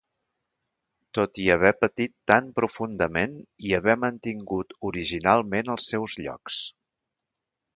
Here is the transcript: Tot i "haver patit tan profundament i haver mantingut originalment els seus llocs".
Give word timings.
Tot 1.17 1.39
i 1.43 1.45
"haver 1.55 1.71
patit 1.83 2.13
tan 2.31 2.47
profundament 2.61 3.35
i 3.69 3.75
haver 3.79 3.97
mantingut 4.07 4.75
originalment 4.91 5.71
els 5.75 5.89
seus 5.95 6.17
llocs". 6.25 6.59